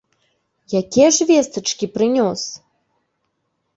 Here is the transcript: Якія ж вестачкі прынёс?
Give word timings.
Якія 0.79 1.07
ж 1.17 1.27
вестачкі 1.31 1.85
прынёс? 1.99 2.41